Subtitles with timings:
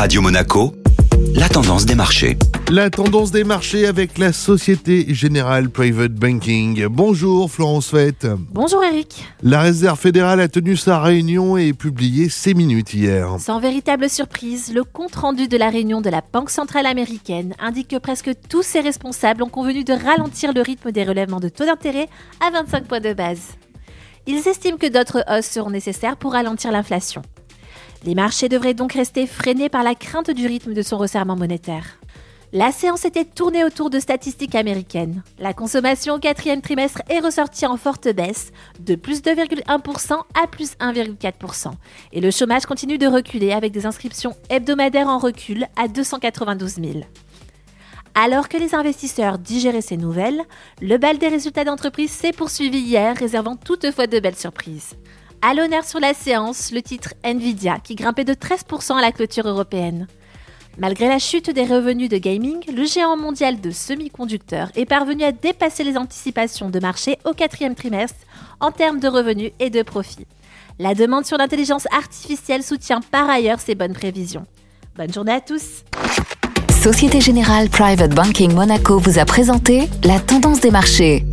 [0.00, 0.72] Radio Monaco,
[1.34, 2.38] la tendance des marchés.
[2.70, 6.86] La tendance des marchés avec la Société Générale Private Banking.
[6.86, 8.26] Bonjour Florence Fett.
[8.50, 9.26] Bonjour Eric.
[9.42, 13.36] La Réserve fédérale a tenu sa réunion et publié ses minutes hier.
[13.40, 17.98] Sans véritable surprise, le compte-rendu de la réunion de la Banque centrale américaine indique que
[17.98, 22.08] presque tous ses responsables ont convenu de ralentir le rythme des relèvements de taux d'intérêt
[22.40, 23.48] à 25 points de base.
[24.26, 27.20] Ils estiment que d'autres hausses seront nécessaires pour ralentir l'inflation.
[28.04, 31.98] Les marchés devraient donc rester freinés par la crainte du rythme de son resserrement monétaire.
[32.52, 35.22] La séance était tournée autour de statistiques américaines.
[35.38, 40.72] La consommation au quatrième trimestre est ressortie en forte baisse, de plus 2,1% à plus
[40.80, 41.70] 1,4%.
[42.12, 46.86] Et le chômage continue de reculer avec des inscriptions hebdomadaires en recul à 292 000.
[48.16, 50.42] Alors que les investisseurs digéraient ces nouvelles,
[50.82, 54.96] le bal des résultats d'entreprise s'est poursuivi hier, réservant toutefois de belles surprises.
[55.42, 59.48] À l'honneur sur la séance, le titre Nvidia, qui grimpait de 13% à la clôture
[59.48, 60.06] européenne.
[60.76, 65.32] Malgré la chute des revenus de gaming, le géant mondial de semi-conducteurs est parvenu à
[65.32, 68.20] dépasser les anticipations de marché au quatrième trimestre
[68.60, 70.26] en termes de revenus et de profits.
[70.78, 74.44] La demande sur l'intelligence artificielle soutient par ailleurs ces bonnes prévisions.
[74.96, 75.84] Bonne journée à tous
[76.70, 81.24] Société Générale Private Banking Monaco vous a présenté la tendance des marchés.